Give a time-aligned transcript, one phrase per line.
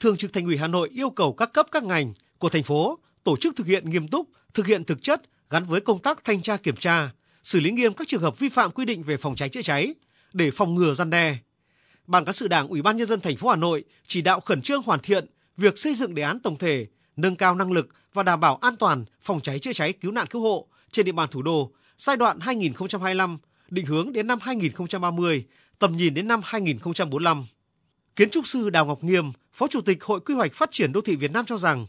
[0.00, 2.98] Thường trực Thành ủy Hà Nội yêu cầu các cấp các ngành của thành phố
[3.24, 6.42] tổ chức thực hiện nghiêm túc, thực hiện thực chất gắn với công tác thanh
[6.42, 7.10] tra kiểm tra,
[7.42, 9.94] xử lý nghiêm các trường hợp vi phạm quy định về phòng cháy chữa cháy
[10.32, 11.38] để phòng ngừa gian đe.
[12.06, 14.62] Ban cán sự Đảng Ủy ban nhân dân thành phố Hà Nội chỉ đạo khẩn
[14.62, 15.26] trương hoàn thiện
[15.56, 16.86] việc xây dựng đề án tổng thể,
[17.16, 20.26] nâng cao năng lực và đảm bảo an toàn phòng cháy chữa cháy cứu nạn
[20.26, 23.38] cứu hộ trên địa bàn thủ đô giai đoạn 2025,
[23.70, 25.44] định hướng đến năm 2030,
[25.78, 27.44] tầm nhìn đến năm 2045.
[28.16, 31.00] Kiến trúc sư Đào Ngọc Nghiêm, Phó Chủ tịch Hội Quy hoạch Phát triển Đô
[31.00, 31.86] thị Việt Nam cho rằng,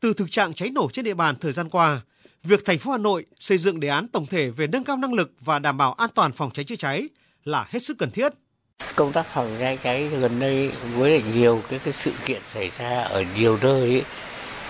[0.00, 2.00] từ thực trạng cháy nổ trên địa bàn thời gian qua,
[2.42, 5.12] việc thành phố Hà Nội xây dựng đề án tổng thể về nâng cao năng
[5.12, 7.08] lực và đảm bảo an toàn phòng cháy chữa cháy
[7.44, 8.32] là hết sức cần thiết.
[8.96, 12.70] Công tác phòng cháy cháy gần đây với lại nhiều cái, cái sự kiện xảy
[12.70, 14.04] ra ở nhiều nơi ấy,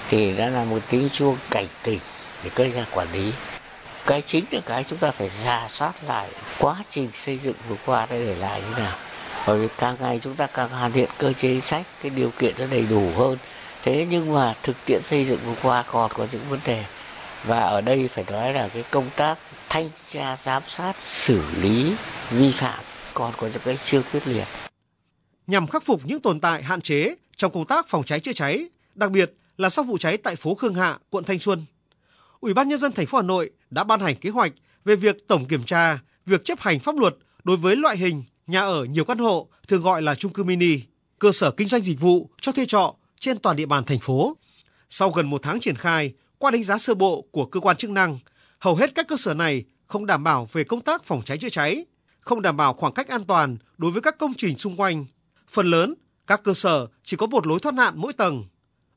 [0.08, 2.00] thì đã là một tiếng chuông cảnh tỉnh
[2.44, 3.32] để các nhà quản lý.
[4.06, 7.76] Cái chính là cái chúng ta phải ra soát lại quá trình xây dựng vừa
[7.86, 8.96] qua đã để lại như nào.
[9.46, 12.54] Bởi vì càng ngày chúng ta càng hoàn thiện cơ chế sách, cái điều kiện
[12.58, 13.38] nó đầy đủ hơn.
[13.82, 16.84] Thế nhưng mà thực tiễn xây dựng vừa qua còn có những vấn đề.
[17.44, 21.94] Và ở đây phải nói là cái công tác thanh tra giám sát xử lý
[22.30, 24.46] vi phạm còn có những cái chưa quyết liệt.
[25.46, 28.68] Nhằm khắc phục những tồn tại hạn chế trong công tác phòng cháy chữa cháy,
[28.94, 31.64] đặc biệt là sau vụ cháy tại phố Khương Hạ, quận Thanh Xuân,
[32.40, 34.52] Ủy ban nhân dân thành phố Hà Nội đã ban hành kế hoạch
[34.84, 38.60] về việc tổng kiểm tra việc chấp hành pháp luật đối với loại hình nhà
[38.60, 40.78] ở nhiều căn hộ thường gọi là chung cư mini,
[41.18, 44.36] cơ sở kinh doanh dịch vụ cho thuê trọ trên toàn địa bàn thành phố.
[44.88, 47.90] Sau gần một tháng triển khai, qua đánh giá sơ bộ của cơ quan chức
[47.90, 48.18] năng,
[48.58, 51.48] hầu hết các cơ sở này không đảm bảo về công tác phòng cháy chữa
[51.48, 51.84] cháy,
[52.20, 55.06] không đảm bảo khoảng cách an toàn đối với các công trình xung quanh.
[55.48, 55.94] Phần lớn,
[56.26, 58.44] các cơ sở chỉ có một lối thoát nạn mỗi tầng.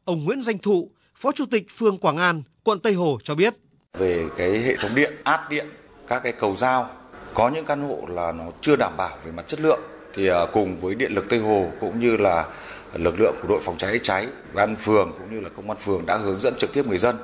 [0.06, 3.54] Ông Nguyễn Danh Thụ, Phó Chủ tịch phường Quảng An, quận Tây Hồ cho biết.
[3.94, 5.68] Về cái hệ thống điện, át điện,
[6.08, 6.90] các cái cầu giao,
[7.36, 9.80] có những căn hộ là nó chưa đảm bảo về mặt chất lượng.
[10.14, 12.46] Thì à, cùng với điện lực Tây Hồ cũng như là
[12.94, 16.06] lực lượng của đội phòng cháy cháy, ban phường cũng như là công an phường
[16.06, 17.16] đã hướng dẫn trực tiếp người dân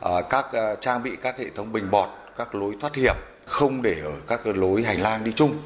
[0.00, 3.14] à, các à, trang bị các hệ thống bình bọt, các lối thoát hiểm
[3.46, 5.58] không để ở các lối hành lang đi chung.